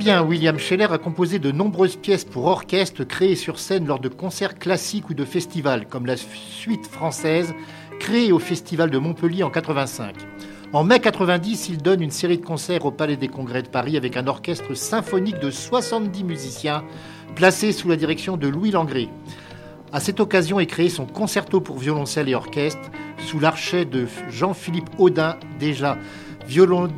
Bien, 0.07 0.23
William 0.23 0.57
Scheller 0.57 0.93
a 0.93 0.99
composé 0.99 1.41
de 1.41 1.51
nombreuses 1.51 1.97
pièces 1.97 2.25
pour 2.25 2.45
orchestre 2.45 3.03
créées 3.03 3.35
sur 3.35 3.59
scène 3.59 3.89
lors 3.89 3.99
de 3.99 4.09
concerts 4.09 4.57
classiques 4.57 5.11
ou 5.11 5.15
de 5.15 5.25
festivals, 5.25 5.89
comme 5.89 6.07
la 6.07 6.15
suite 6.17 6.87
française 6.87 7.53
créée 8.07 8.31
au 8.31 8.39
Festival 8.39 8.89
de 8.89 8.99
Montpellier 8.99 9.43
en 9.43 9.51
85. 9.51 10.15
En 10.73 10.85
mai 10.85 11.01
90, 11.01 11.71
il 11.71 11.79
donne 11.79 12.01
une 12.01 12.13
série 12.13 12.39
de 12.39 12.45
concerts 12.45 12.87
au 12.87 12.93
Palais 12.93 13.17
des 13.17 13.27
Congrès 13.27 13.65
de 13.65 13.69
Paris 13.69 13.97
avec 13.97 14.17
un 14.17 14.29
orchestre 14.29 14.75
symphonique 14.75 15.41
de 15.41 15.51
70 15.51 16.23
musiciens 16.23 16.85
placé 17.35 17.73
sous 17.73 17.89
la 17.89 17.97
direction 17.97 18.37
de 18.37 18.47
Louis 18.47 18.71
Langrée. 18.71 19.09
À 19.93 19.99
cette 19.99 20.21
occasion 20.21 20.61
est 20.61 20.67
créé 20.67 20.89
son 20.89 21.05
concerto 21.05 21.61
pour 21.61 21.79
violoncelle 21.79 22.29
et 22.29 22.37
orchestre 22.37 22.93
sous 23.27 23.41
l'archet 23.41 23.85
de 23.85 24.07
Jean-Philippe 24.31 24.91
Audin, 24.99 25.37
déjà 25.59 25.99
violon, 26.47 26.91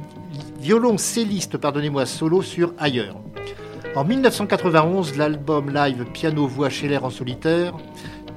violoncelliste 0.61 1.57
pardonnez-moi, 1.57 2.05
solo 2.05 2.43
sur 2.43 2.75
Ailleurs. 2.77 3.17
En 3.97 4.05
1991, 4.05 5.17
l'album 5.17 5.73
live 5.73 6.05
Piano-Voix 6.13 6.69
Scheller 6.69 6.99
en 7.03 7.09
solitaire, 7.09 7.73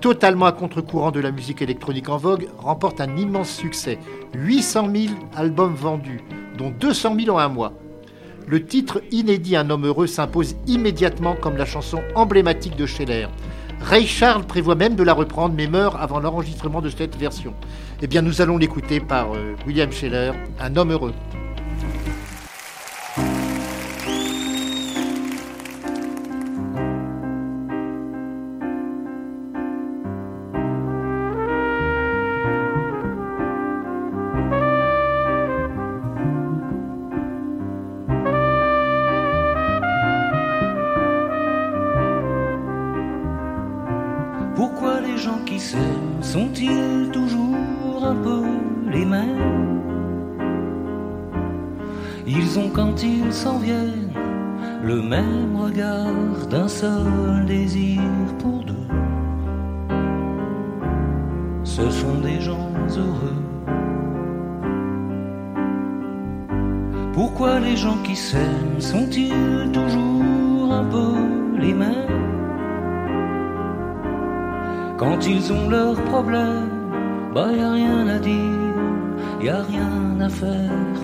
totalement 0.01 0.47
à 0.47 0.51
contre-courant 0.51 1.11
de 1.11 1.19
la 1.19 1.31
musique 1.31 1.61
électronique 1.61 2.09
en 2.09 2.17
vogue, 2.17 2.49
remporte 2.57 2.99
un 2.99 3.15
immense 3.15 3.51
succès. 3.51 3.99
800 4.33 4.89
000 4.93 5.13
albums 5.35 5.75
vendus, 5.75 6.21
dont 6.57 6.71
200 6.71 7.15
000 7.17 7.35
en 7.35 7.39
un 7.39 7.47
mois. 7.47 7.73
Le 8.47 8.65
titre 8.65 9.01
inédit 9.11 9.55
Un 9.55 9.69
homme 9.69 9.85
heureux 9.85 10.07
s'impose 10.07 10.55
immédiatement 10.65 11.35
comme 11.35 11.55
la 11.55 11.65
chanson 11.65 12.01
emblématique 12.15 12.75
de 12.75 12.87
Scheller. 12.87 13.27
Ray 13.79 14.05
Charles 14.05 14.43
prévoit 14.43 14.75
même 14.75 14.95
de 14.95 15.03
la 15.03 15.13
reprendre, 15.13 15.55
mais 15.55 15.67
meurt 15.67 15.95
avant 15.99 16.19
l'enregistrement 16.19 16.81
de 16.81 16.89
cette 16.89 17.15
version. 17.15 17.53
Eh 18.01 18.07
bien, 18.07 18.21
nous 18.21 18.41
allons 18.41 18.57
l'écouter 18.57 18.99
par 18.99 19.33
euh, 19.33 19.55
William 19.67 19.91
Scheller, 19.91 20.31
Un 20.59 20.75
homme 20.75 20.91
heureux. 20.91 21.13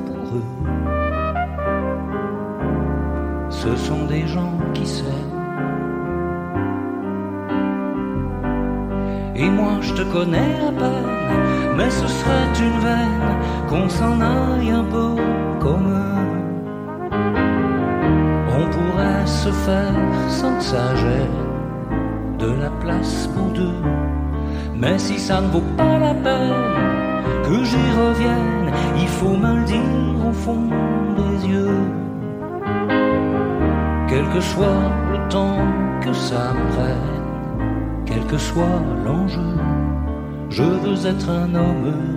Pour 0.07 0.37
eux. 0.37 0.43
Ce 3.49 3.75
sont 3.75 4.05
des 4.05 4.25
gens 4.27 4.53
qui 4.73 4.85
s'aiment. 4.85 5.37
Et 9.35 9.49
moi 9.49 9.73
je 9.81 9.93
te 9.93 10.01
connais 10.01 10.55
à 10.67 10.71
peine, 10.71 11.75
mais 11.77 11.89
ce 11.89 12.07
serait 12.07 12.49
une 12.59 12.79
veine 12.79 13.35
qu'on 13.69 13.87
s'en 13.87 14.19
aille 14.19 14.71
un 14.71 14.83
peu 14.83 15.15
comme 15.59 15.87
eux. 15.87 16.17
On 18.59 18.65
pourrait 18.75 19.25
se 19.25 19.49
faire 19.49 19.93
sans 20.29 20.55
que 20.57 20.63
ça 20.63 20.95
gêne 20.95 21.41
de 22.39 22.47
la 22.61 22.69
place 22.81 23.27
pour 23.35 23.47
deux. 23.53 23.81
Mais 24.75 24.97
si 24.97 25.19
ça 25.19 25.41
ne 25.41 25.47
vaut 25.47 25.69
pas 25.75 25.97
la 25.99 26.13
peine 26.13 27.06
que 27.43 27.63
j'y 27.63 27.87
revienne, 28.03 28.71
il 28.97 29.07
faut 29.07 29.35
me 29.35 29.59
le 29.59 29.63
dire 29.65 30.27
au 30.27 30.31
fond 30.31 30.69
des 31.19 31.47
yeux. 31.47 31.81
Quel 34.07 34.25
que 34.33 34.41
soit 34.41 34.91
le 35.11 35.29
temps 35.29 35.59
que 36.01 36.13
ça 36.13 36.53
me 36.53 36.65
prenne, 36.75 37.23
quel 38.05 38.23
que 38.25 38.37
soit 38.37 38.81
l'enjeu, 39.05 39.57
je 40.49 40.63
veux 40.63 41.05
être 41.05 41.29
un 41.29 41.53
homme 41.55 42.16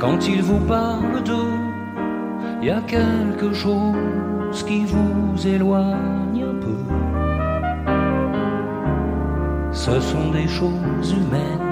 Quand 0.00 0.26
il 0.26 0.42
vous 0.42 0.60
parle 0.60 1.22
d'eux, 1.22 1.60
il 2.62 2.68
y 2.68 2.70
a 2.70 2.80
quelque 2.80 3.52
chose 3.52 4.64
qui 4.66 4.86
vous 4.86 5.46
éloigne 5.46 6.42
un 6.52 6.56
peu. 6.64 6.80
Ce 9.72 10.00
sont 10.00 10.30
des 10.30 10.48
choses 10.48 11.14
humaines. 11.18 11.66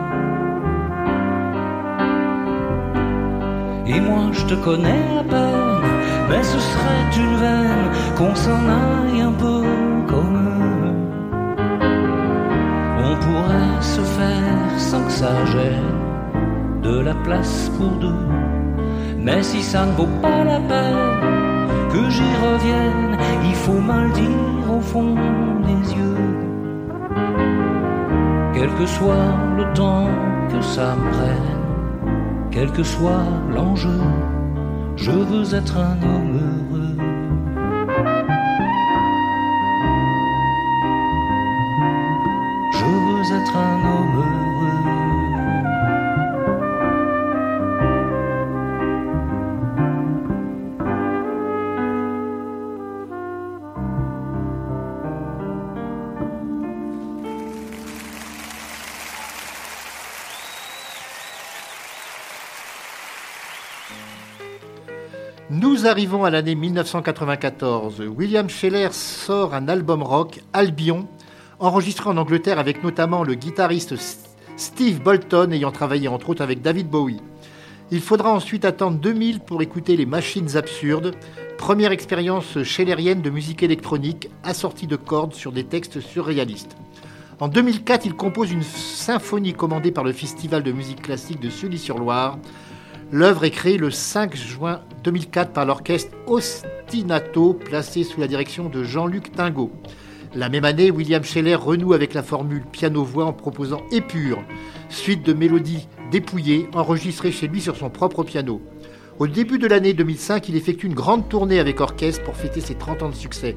Et 3.86 4.00
moi 4.00 4.24
je 4.32 4.44
te 4.44 4.54
connais 4.66 5.04
à 5.18 5.24
peine, 5.24 5.88
mais 6.28 6.42
ce 6.42 6.58
serait 6.58 7.04
une 7.16 7.36
veine 7.36 7.90
qu'on 8.16 8.34
s'en 8.34 8.62
aille 8.84 9.22
un 9.22 9.32
peu 9.32 9.62
comme 10.06 10.36
eux. 10.36 10.94
On 13.08 13.14
pourrait 13.24 13.80
se 13.80 14.02
faire 14.02 14.78
sans 14.78 15.02
que 15.04 15.12
ça 15.12 15.32
gêne 15.46 15.97
de 16.82 17.00
la 17.00 17.14
place 17.14 17.70
pour 17.76 17.90
deux. 17.98 18.26
Mais 19.18 19.42
si 19.42 19.62
ça 19.62 19.86
ne 19.86 19.92
vaut 19.92 20.14
pas 20.22 20.44
la 20.44 20.60
peine 20.60 21.18
que 21.90 22.10
j'y 22.10 22.30
revienne, 22.46 23.18
il 23.44 23.54
faut 23.54 23.80
mal 23.80 24.10
dire 24.12 24.72
au 24.76 24.80
fond 24.80 25.14
des 25.66 25.94
yeux. 25.94 26.16
Quel 28.54 28.70
que 28.74 28.86
soit 28.86 29.34
le 29.56 29.72
temps 29.74 30.08
que 30.50 30.60
ça 30.60 30.96
me 30.96 31.10
prenne, 31.10 31.58
quel 32.50 32.70
que 32.72 32.82
soit 32.82 33.26
l'enjeu, 33.54 34.00
je 34.96 35.10
veux 35.10 35.54
être 35.54 35.76
un 35.76 35.96
homme 36.02 36.57
Nous 65.50 65.86
arrivons 65.86 66.24
à 66.24 66.30
l'année 66.30 66.54
1994. 66.54 68.02
William 68.16 68.50
Scheller 68.50 68.88
sort 68.92 69.54
un 69.54 69.68
album 69.68 70.02
rock, 70.02 70.40
Albion, 70.52 71.08
enregistré 71.58 72.10
en 72.10 72.16
Angleterre 72.16 72.58
avec 72.58 72.82
notamment 72.82 73.24
le 73.24 73.34
guitariste 73.34 73.94
Steve 74.56 75.00
Bolton 75.00 75.52
ayant 75.52 75.70
travaillé 75.70 76.08
entre 76.08 76.30
autres 76.30 76.42
avec 76.42 76.62
David 76.62 76.88
Bowie. 76.88 77.20
Il 77.90 78.00
faudra 78.02 78.30
ensuite 78.30 78.66
attendre 78.66 78.98
2000 78.98 79.40
pour 79.40 79.62
écouter 79.62 79.96
les 79.96 80.04
Machines 80.04 80.56
Absurdes, 80.56 81.14
première 81.56 81.92
expérience 81.92 82.62
schellerienne 82.62 83.22
de 83.22 83.30
musique 83.30 83.62
électronique 83.62 84.28
assortie 84.44 84.86
de 84.86 84.96
cordes 84.96 85.32
sur 85.32 85.52
des 85.52 85.64
textes 85.64 86.00
surréalistes. 86.00 86.76
En 87.40 87.48
2004, 87.48 88.04
il 88.04 88.14
compose 88.14 88.50
une 88.50 88.62
symphonie 88.62 89.54
commandée 89.54 89.92
par 89.92 90.04
le 90.04 90.12
Festival 90.12 90.62
de 90.64 90.72
musique 90.72 91.02
classique 91.02 91.40
de 91.40 91.48
Sully-sur-Loire. 91.48 92.38
L'œuvre 93.10 93.44
est 93.44 93.50
créée 93.50 93.78
le 93.78 93.90
5 93.90 94.36
juin 94.36 94.82
2004 95.02 95.52
par 95.52 95.64
l'orchestre 95.64 96.14
Ostinato, 96.26 97.54
placé 97.54 98.04
sous 98.04 98.20
la 98.20 98.28
direction 98.28 98.68
de 98.68 98.84
Jean-Luc 98.84 99.32
Tingot. 99.32 99.72
La 100.34 100.50
même 100.50 100.66
année, 100.66 100.90
William 100.90 101.24
Scheller 101.24 101.54
renoue 101.54 101.94
avec 101.94 102.12
la 102.12 102.22
formule 102.22 102.64
piano-voix 102.70 103.24
en 103.24 103.32
proposant 103.32 103.80
Épure, 103.92 104.44
suite 104.90 105.22
de 105.22 105.32
mélodies 105.32 105.88
dépouillées 106.10 106.68
enregistrées 106.74 107.32
chez 107.32 107.48
lui 107.48 107.62
sur 107.62 107.76
son 107.76 107.88
propre 107.88 108.24
piano. 108.24 108.60
Au 109.18 109.26
début 109.26 109.58
de 109.58 109.66
l'année 109.66 109.94
2005, 109.94 110.46
il 110.50 110.56
effectue 110.56 110.86
une 110.86 110.94
grande 110.94 111.30
tournée 111.30 111.60
avec 111.60 111.80
orchestre 111.80 112.22
pour 112.24 112.36
fêter 112.36 112.60
ses 112.60 112.74
30 112.74 113.04
ans 113.04 113.08
de 113.08 113.14
succès. 113.14 113.56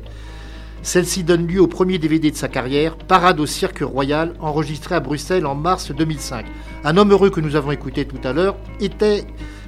Celle-ci 0.83 1.23
donne 1.23 1.45
lieu 1.45 1.61
au 1.61 1.67
premier 1.67 1.99
DVD 1.99 2.31
de 2.31 2.35
sa 2.35 2.47
carrière, 2.47 2.97
Parade 2.97 3.39
au 3.39 3.45
Cirque 3.45 3.81
Royal, 3.81 4.33
enregistré 4.39 4.95
à 4.95 4.99
Bruxelles 4.99 5.45
en 5.45 5.53
mars 5.53 5.91
2005. 5.91 6.45
Un 6.83 6.97
homme 6.97 7.11
heureux 7.11 7.29
que 7.29 7.39
nous 7.39 7.55
avons 7.55 7.69
écouté 7.69 8.05
tout 8.05 8.27
à 8.27 8.33
l'heure 8.33 8.57
était 8.79 9.25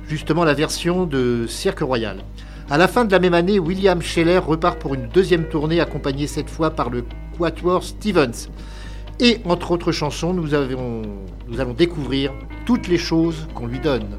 justement 0.08 0.44
la 0.44 0.56
version 0.56 1.06
de 1.06 1.46
Cirque 1.48 1.82
Royal. 1.82 2.24
À 2.68 2.80
la 2.80 2.88
fin 2.88 3.06
de 3.06 3.12
la 3.12 3.20
même 3.20 3.36
année, 3.36 3.60
William 3.60 4.02
Scheller 4.02 4.40
repart 4.40 4.80
pour 4.80 4.96
une 4.96 5.08
deuxième 5.08 5.48
tournée 5.48 5.80
accompagnée 5.80 6.26
cette 6.26 6.50
fois 6.50 6.72
par 6.72 6.90
le 6.90 7.04
Quatuor 7.38 7.84
Stevens. 7.84 8.50
Et 9.20 9.38
entre 9.46 9.70
autres 9.70 9.92
chansons, 9.92 10.34
nous, 10.34 10.56
allons 10.56 11.74
découvrir 11.78 12.34
toutes 12.66 12.88
les 12.88 12.98
choses 12.98 13.48
qu'on 13.54 13.68
lui 13.68 13.80
donne. 13.80 14.18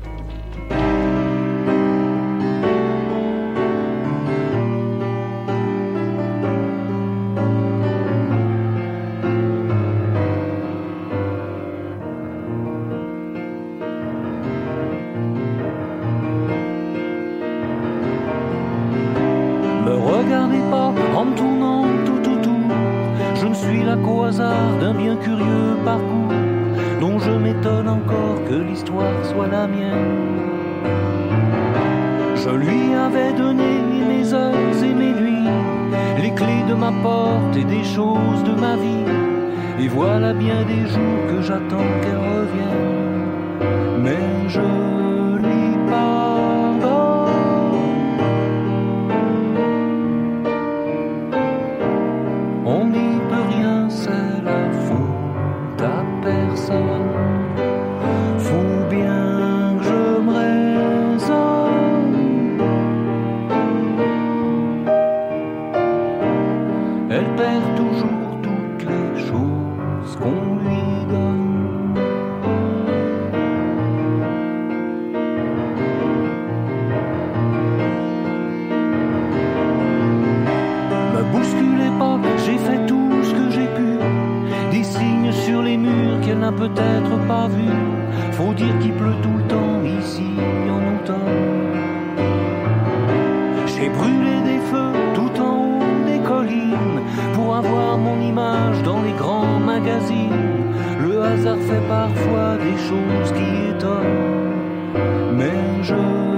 Je 105.85 106.34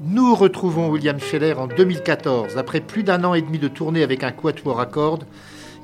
Nous 0.00 0.36
retrouvons 0.36 0.90
William 0.90 1.18
Scheller 1.18 1.54
en 1.54 1.66
2014. 1.66 2.56
Après 2.56 2.80
plus 2.80 3.02
d'un 3.02 3.24
an 3.24 3.34
et 3.34 3.42
demi 3.42 3.58
de 3.58 3.66
tournée 3.66 4.04
avec 4.04 4.22
un 4.22 4.30
quatuor 4.30 4.78
à 4.78 4.86
cordes, 4.86 5.24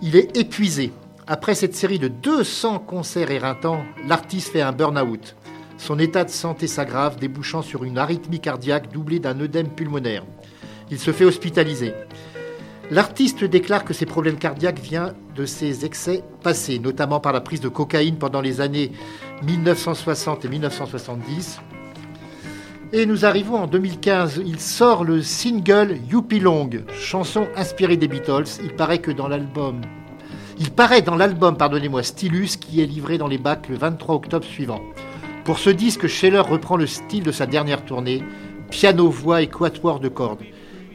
il 0.03 0.15
est 0.15 0.37
épuisé. 0.37 0.93
Après 1.27 1.57
cette 1.57 1.75
série 1.75 1.99
de 1.99 2.07
200 2.07 2.79
concerts 2.79 3.33
éreintants, 3.33 3.83
l'artiste 4.07 4.53
fait 4.53 4.61
un 4.61 4.71
burn-out. 4.71 5.35
Son 5.79 5.99
état 5.99 6.23
de 6.23 6.31
santé 6.31 6.69
s'aggrave, 6.69 7.19
débouchant 7.19 7.63
sur 7.63 7.83
une 7.83 7.99
arythmie 7.99 8.39
cardiaque 8.39 8.93
doublée 8.93 9.19
d'un 9.19 9.41
œdème 9.41 9.69
pulmonaire. 9.69 10.25
Il 10.93 11.01
se 11.01 11.11
fait 11.11 11.25
hospitaliser. 11.25 11.93
L'artiste 12.93 13.43
déclare 13.43 13.85
que 13.85 13.95
ses 13.95 14.07
problèmes 14.07 14.39
cardiaques 14.39 14.79
viennent 14.79 15.15
de 15.35 15.45
ses 15.45 15.85
excès 15.85 16.23
passés, 16.41 16.79
notamment 16.79 17.19
par 17.19 17.33
la 17.33 17.41
prise 17.41 17.61
de 17.61 17.69
cocaïne 17.69 18.19
pendant 18.19 18.41
les 18.41 18.61
années 18.61 18.93
1960 19.43 20.45
et 20.45 20.49
1970. 20.49 21.59
Et 22.97 23.07
nous 23.07 23.25
arrivons 23.25 23.57
en 23.57 23.67
2015. 23.67 24.41
Il 24.47 24.61
sort 24.61 25.03
le 25.03 25.21
single 25.21 25.99
Youpi 26.09 26.39
Long, 26.39 26.71
chanson 26.97 27.49
inspirée 27.57 27.97
des 27.97 28.07
Beatles. 28.07 28.61
Il 28.63 28.73
paraît 28.73 29.01
que 29.01 29.11
dans 29.11 29.27
l'album. 29.27 29.81
Il 30.61 30.71
paraît 30.71 31.03
dans 31.03 31.17
l'album, 31.17 31.57
pardonnez-moi, 31.57 32.05
Stylus, 32.05 32.57
qui 32.57 32.81
est 32.81 32.87
livré 32.87 33.19
dans 33.19 33.27
les 33.27 33.37
bacs 33.37 33.69
le 33.69 33.75
23 33.75 34.15
octobre 34.15 34.45
suivant. 34.45 34.81
Pour 35.43 35.59
ce 35.59 35.71
disque, 35.71 36.07
Scheller 36.07 36.39
reprend 36.39 36.77
le 36.77 36.87
style 36.87 37.25
de 37.25 37.33
sa 37.33 37.47
dernière 37.47 37.85
tournée, 37.85 38.23
piano, 38.71 39.11
voix 39.11 39.43
et 39.43 39.49
quatuor 39.49 39.99
de 39.99 40.09
cordes. 40.09 40.45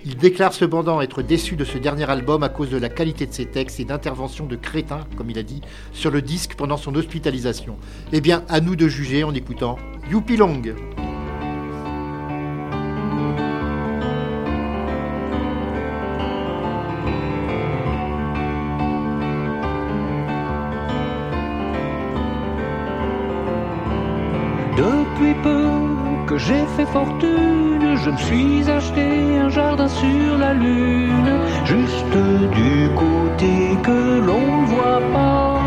Il 0.05 0.15
déclare 0.15 0.53
cependant 0.53 1.01
être 1.01 1.21
déçu 1.21 1.57
de 1.57 1.65
ce 1.65 1.77
dernier 1.77 2.09
album 2.09 2.43
à 2.43 2.49
cause 2.49 2.69
de 2.69 2.77
la 2.77 2.87
qualité 2.87 3.25
de 3.25 3.33
ses 3.33 3.47
textes 3.47 3.81
et 3.81 3.85
d'interventions 3.85 4.45
de 4.45 4.55
crétins, 4.55 5.05
comme 5.17 5.31
il 5.31 5.37
a 5.37 5.43
dit, 5.43 5.59
sur 5.91 6.11
le 6.11 6.21
disque 6.21 6.55
pendant 6.55 6.77
son 6.77 6.95
hospitalisation. 6.95 7.75
Eh 8.13 8.21
bien, 8.21 8.45
à 8.47 8.61
nous 8.61 8.77
de 8.77 8.87
juger 8.87 9.25
en 9.25 9.33
écoutant 9.33 9.75
Youpi 10.09 10.37
Long. 10.37 10.61
Fortune, 26.85 27.95
je 28.03 28.09
me 28.09 28.17
suis 28.17 28.69
acheté 28.69 29.37
un 29.37 29.49
jardin 29.49 29.87
sur 29.87 30.37
la 30.37 30.53
lune, 30.53 31.31
juste 31.65 32.17
du 32.53 32.89
côté 32.95 33.77
que 33.83 34.19
l'on 34.27 34.61
ne 34.61 34.65
voit 34.67 35.01
pas. 35.13 35.61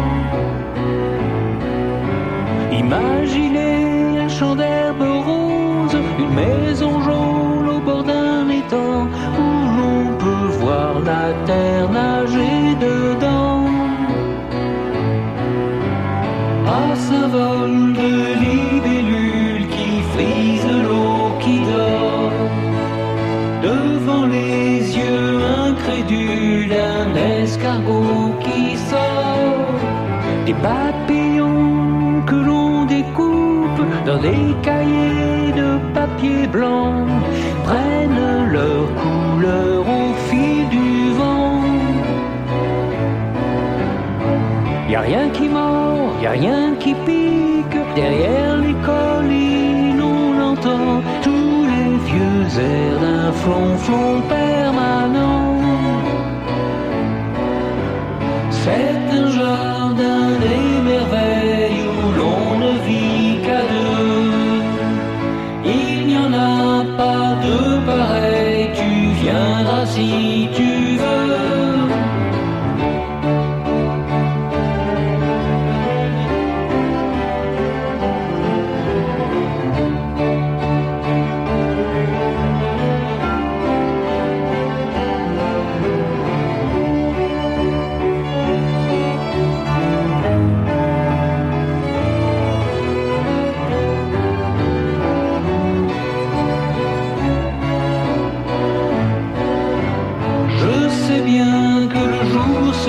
Imaginez 2.73 3.82
de 36.23 36.29
papier 36.29 36.47
blanc 36.47 37.07
prennent 37.65 38.51
leur 38.51 38.87
couleur 39.03 39.81
au 39.81 40.15
fil 40.29 40.69
du 40.69 41.13
vent. 41.19 41.61
Y 44.89 44.95
a 44.95 45.01
rien 45.01 45.29
qui 45.31 45.49
mord, 45.49 46.13
y 46.23 46.27
a 46.27 46.31
rien 46.31 46.75
qui 46.79 46.95
pique. 46.95 47.79
Derrière 47.95 48.57
les 48.57 48.75
collines, 48.85 50.03
on 50.03 50.41
entend 50.51 51.03
tous 51.23 51.67
les 51.75 51.97
vieux 52.09 52.61
airs 52.61 53.01
d'un 53.01 53.33
flonflon 53.33 54.21
permanent. 54.29 54.92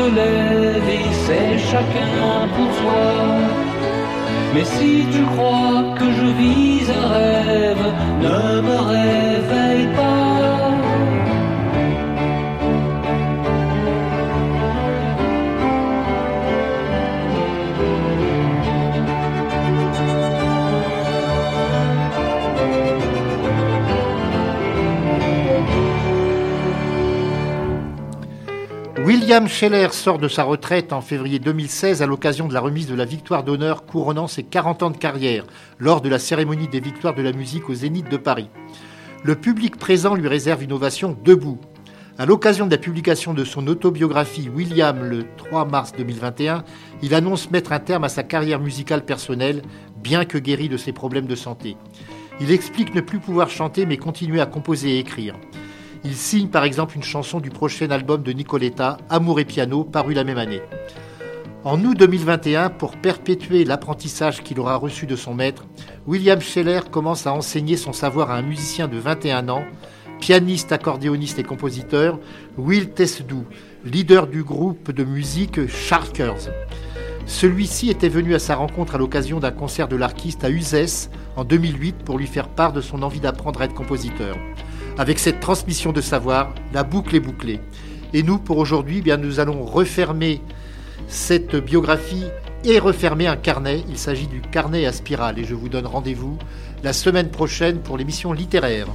Se 0.03 0.15
lève 0.15 0.89
et 0.89 1.13
c'est 1.25 1.57
chacun 1.71 2.47
pour 2.55 2.71
soi. 2.79 3.05
Mais 4.53 4.65
si 4.65 5.05
tu 5.11 5.23
crois 5.33 5.83
que 5.97 6.05
je 6.19 6.27
vis 6.39 6.91
un 6.91 7.07
rêve, 7.13 7.32
William 29.23 29.47
Scheller 29.47 29.93
sort 29.93 30.19
de 30.19 30.27
sa 30.27 30.43
retraite 30.43 30.91
en 30.91 30.99
février 30.99 31.39
2016 31.39 32.01
à 32.01 32.05
l'occasion 32.05 32.49
de 32.49 32.53
la 32.53 32.59
remise 32.59 32.87
de 32.87 32.93
la 32.93 33.05
victoire 33.05 33.45
d'honneur 33.45 33.85
couronnant 33.85 34.27
ses 34.27 34.43
40 34.43 34.83
ans 34.83 34.89
de 34.89 34.97
carrière 34.97 35.45
lors 35.79 36.01
de 36.01 36.09
la 36.09 36.19
cérémonie 36.19 36.67
des 36.67 36.81
victoires 36.81 37.15
de 37.15 37.21
la 37.21 37.31
musique 37.31 37.69
au 37.69 37.73
Zénith 37.73 38.09
de 38.09 38.17
Paris. 38.17 38.49
Le 39.23 39.35
public 39.35 39.77
présent 39.77 40.15
lui 40.15 40.27
réserve 40.27 40.61
une 40.61 40.73
ovation 40.73 41.17
debout. 41.23 41.57
À 42.17 42.25
l'occasion 42.25 42.65
de 42.65 42.71
la 42.71 42.77
publication 42.77 43.33
de 43.33 43.45
son 43.45 43.65
autobiographie 43.67 44.49
William 44.53 45.01
le 45.01 45.23
3 45.37 45.67
mars 45.69 45.93
2021, 45.97 46.65
il 47.01 47.15
annonce 47.15 47.49
mettre 47.49 47.71
un 47.71 47.79
terme 47.79 48.03
à 48.03 48.09
sa 48.09 48.23
carrière 48.23 48.59
musicale 48.59 49.05
personnelle, 49.05 49.61
bien 49.95 50.25
que 50.25 50.37
guéri 50.37 50.67
de 50.67 50.75
ses 50.75 50.91
problèmes 50.91 51.27
de 51.27 51.35
santé. 51.35 51.77
Il 52.41 52.51
explique 52.51 52.93
ne 52.93 52.99
plus 52.99 53.19
pouvoir 53.19 53.49
chanter 53.49 53.85
mais 53.85 53.95
continuer 53.95 54.41
à 54.41 54.45
composer 54.45 54.95
et 54.95 54.99
écrire. 54.99 55.35
Il 56.05 56.15
signe 56.15 56.49
par 56.49 56.65
exemple 56.65 56.97
une 56.97 57.03
chanson 57.03 57.39
du 57.39 57.49
prochain 57.49 57.89
album 57.89 58.23
de 58.23 58.33
Nicoletta, 58.33 58.97
Amour 59.09 59.39
et 59.39 59.45
piano, 59.45 59.85
paru 59.85 60.13
la 60.13 60.25
même 60.25 60.37
année. 60.37 60.61
En 61.63 61.81
août 61.85 61.97
2021, 61.97 62.69
pour 62.71 62.97
perpétuer 62.97 63.63
l'apprentissage 63.63 64.43
qu'il 64.43 64.59
aura 64.59 64.75
reçu 64.75 65.05
de 65.05 65.15
son 65.15 65.33
maître, 65.33 65.65
William 66.05 66.41
Scheller 66.41 66.81
commence 66.91 67.25
à 67.25 67.33
enseigner 67.33 67.77
son 67.77 67.93
savoir 67.93 68.31
à 68.31 68.35
un 68.35 68.41
musicien 68.41 68.89
de 68.89 68.97
21 68.97 69.47
ans, 69.47 69.63
pianiste, 70.19 70.73
accordéoniste 70.73 71.39
et 71.39 71.43
compositeur, 71.43 72.19
Will 72.57 72.89
Tesdou, 72.89 73.45
leader 73.85 74.27
du 74.27 74.43
groupe 74.43 74.91
de 74.91 75.05
musique 75.05 75.67
Sharkers. 75.69 76.49
Celui-ci 77.25 77.89
était 77.89 78.09
venu 78.09 78.35
à 78.35 78.39
sa 78.39 78.55
rencontre 78.55 78.95
à 78.95 78.97
l'occasion 78.97 79.39
d'un 79.39 79.51
concert 79.51 79.87
de 79.87 79.95
l'artiste 79.95 80.43
à 80.43 80.49
Uzès 80.49 81.09
en 81.37 81.45
2008 81.45 82.03
pour 82.03 82.17
lui 82.17 82.27
faire 82.27 82.49
part 82.49 82.73
de 82.73 82.81
son 82.81 83.03
envie 83.03 83.21
d'apprendre 83.21 83.61
à 83.61 83.65
être 83.65 83.73
compositeur. 83.73 84.35
Avec 84.97 85.17
cette 85.17 85.39
transmission 85.39 85.91
de 85.91 86.01
savoir, 86.01 86.53
la 86.71 86.83
boucle 86.83 87.15
est 87.15 87.19
bouclée. 87.19 87.59
Et 88.13 88.21
nous, 88.21 88.37
pour 88.37 88.57
aujourd'hui, 88.57 88.97
eh 88.99 89.01
bien, 89.01 89.17
nous 89.17 89.39
allons 89.39 89.65
refermer 89.65 90.39
cette 91.07 91.55
biographie 91.55 92.25
et 92.63 92.77
refermer 92.77 93.25
un 93.25 93.35
carnet. 93.35 93.83
Il 93.89 93.97
s'agit 93.97 94.27
du 94.27 94.41
carnet 94.41 94.85
à 94.85 94.91
spirale 94.91 95.39
et 95.39 95.45
je 95.45 95.55
vous 95.55 95.67
donne 95.67 95.87
rendez-vous 95.87 96.37
la 96.83 96.93
semaine 96.93 97.29
prochaine 97.29 97.79
pour 97.79 97.97
l'émission 97.97 98.33
littéraire. 98.33 98.87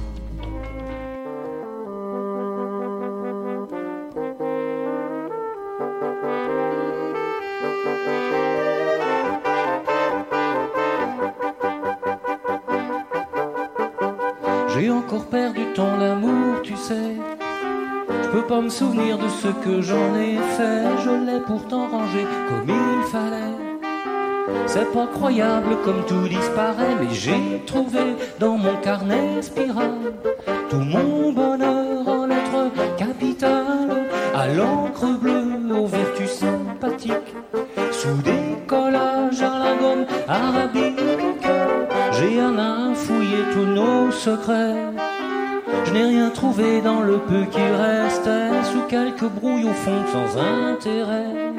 J'ai 14.79 14.89
encore 14.89 15.25
perdu 15.25 15.59
ton 15.75 15.99
amour, 15.99 16.61
tu 16.63 16.73
sais. 16.77 17.17
Je 18.23 18.29
peux 18.29 18.43
pas 18.43 18.61
me 18.61 18.69
souvenir 18.69 19.17
de 19.17 19.27
ce 19.27 19.47
que 19.47 19.81
j'en 19.81 20.15
ai 20.15 20.37
fait. 20.55 20.83
Je 21.03 21.09
l'ai 21.09 21.41
pourtant 21.41 21.87
rangé 21.89 22.25
comme 22.47 22.69
il 22.69 23.03
fallait. 23.11 23.57
C'est 24.67 24.89
pas 24.93 25.07
croyable 25.07 25.75
comme 25.83 26.05
tout 26.05 26.29
disparaît, 26.29 26.95
mais 26.97 27.13
j'ai 27.13 27.61
trouvé 27.65 28.15
dans 28.39 28.57
mon 28.57 28.77
carnet 28.77 29.41
spirale 29.41 30.13
tout 30.69 30.77
mon 30.77 31.33
bonheur 31.33 32.07
en 32.07 32.25
lettres 32.27 32.71
capitales, 32.97 34.05
à 34.33 34.47
l'encre 34.47 35.07
bleue, 35.19 35.75
aux 35.75 35.87
vertus 35.87 36.31
sympathiques, 36.31 37.35
sous 37.91 38.21
des 38.23 38.55
collages 38.65 39.41
à 39.41 39.59
la 39.59 39.75
gomme 39.75 40.05
arabique. 40.27 40.99
J'ai 42.13 42.39
un 42.39 42.57
nos 43.65 44.11
secrets. 44.11 44.75
Je 45.85 45.93
n'ai 45.93 46.03
rien 46.03 46.29
trouvé 46.29 46.81
dans 46.81 47.01
le 47.01 47.17
peu 47.17 47.45
qui 47.51 47.61
restait, 47.61 48.63
sous 48.71 48.81
quelques 48.89 49.29
brouilles 49.29 49.65
au 49.65 49.73
fond 49.73 50.01
sans 50.13 50.39
intérêt 50.39 51.49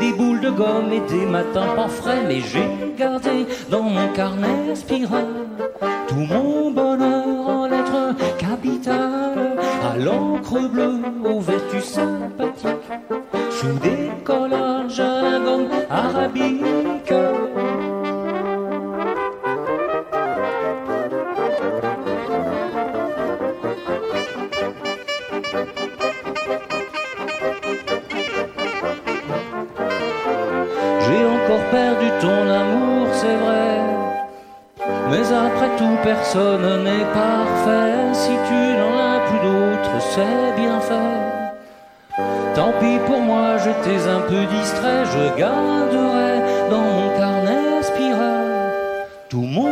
des 0.00 0.12
boules 0.12 0.40
de 0.40 0.50
gomme 0.50 0.92
et 0.92 1.00
des 1.12 1.26
matins 1.26 1.74
pas 1.76 1.88
frais, 1.88 2.22
mais 2.26 2.40
j'ai 2.40 2.68
gardé 2.98 3.46
dans 3.70 3.82
mon 3.82 4.08
carnet 4.08 4.74
spirale 4.74 5.46
tout 6.08 6.14
mon 6.16 6.70
bonheur 6.70 7.48
en 7.48 7.66
lettres 7.66 8.14
capitales, 8.38 9.56
à 9.82 9.96
l'encre 9.96 10.68
bleue, 10.68 11.00
aux 11.24 11.40
vertus 11.40 11.84
sympathiques, 11.84 12.92
sous 13.50 13.78
des 13.78 14.10
collages 14.24 15.00
à 15.00 15.22
la 15.22 15.38
gomme 15.38 15.68
arabique. 15.90 17.14
Personne 36.04 36.84
n'est 36.84 37.08
parfait. 37.12 38.12
Si 38.12 38.34
tu 38.48 38.60
n'en 38.78 38.94
as 39.12 39.20
plus 39.28 39.40
d'autres, 39.48 39.98
c'est 40.12 40.52
bien 40.62 40.78
fait. 40.88 42.22
Tant 42.54 42.72
pis 42.78 42.98
pour 43.06 43.20
moi, 43.20 43.56
j'étais 43.62 44.00
un 44.16 44.20
peu 44.20 44.42
distrait. 44.56 45.04
Je 45.14 45.24
garderai 45.40 46.34
dans 46.70 46.86
mon 46.96 47.08
carnet 47.18 47.82
mon 49.42 49.63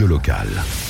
Radio 0.00 0.06
locale. 0.06 0.89